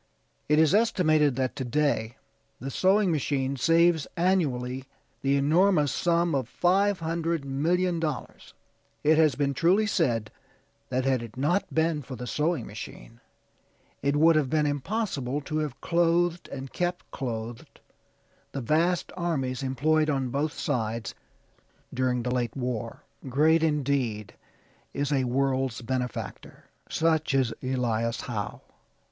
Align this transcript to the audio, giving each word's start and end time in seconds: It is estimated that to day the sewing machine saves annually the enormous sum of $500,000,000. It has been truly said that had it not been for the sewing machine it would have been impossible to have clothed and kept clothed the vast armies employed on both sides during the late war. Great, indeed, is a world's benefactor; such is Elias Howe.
It 0.49 0.57
is 0.57 0.73
estimated 0.73 1.35
that 1.35 1.55
to 1.57 1.63
day 1.63 2.17
the 2.59 2.71
sewing 2.71 3.11
machine 3.11 3.55
saves 3.55 4.07
annually 4.17 4.85
the 5.21 5.35
enormous 5.37 5.91
sum 5.91 6.33
of 6.33 6.49
$500,000,000. 6.49 8.53
It 9.03 9.17
has 9.19 9.35
been 9.35 9.53
truly 9.53 9.85
said 9.85 10.31
that 10.89 11.05
had 11.05 11.21
it 11.21 11.37
not 11.37 11.71
been 11.71 12.01
for 12.01 12.15
the 12.15 12.25
sewing 12.25 12.65
machine 12.65 13.19
it 14.01 14.15
would 14.15 14.35
have 14.35 14.49
been 14.49 14.65
impossible 14.65 15.39
to 15.41 15.59
have 15.59 15.79
clothed 15.81 16.47
and 16.49 16.73
kept 16.73 17.11
clothed 17.11 17.79
the 18.53 18.61
vast 18.61 19.11
armies 19.15 19.61
employed 19.61 20.09
on 20.09 20.29
both 20.29 20.53
sides 20.53 21.13
during 21.93 22.23
the 22.23 22.33
late 22.33 22.57
war. 22.57 23.03
Great, 23.29 23.61
indeed, 23.61 24.33
is 24.95 25.11
a 25.11 25.25
world's 25.25 25.83
benefactor; 25.83 26.63
such 26.89 27.35
is 27.35 27.53
Elias 27.61 28.21
Howe. 28.21 28.61